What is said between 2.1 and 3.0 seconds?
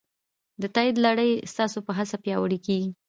پیاوړې کېږي.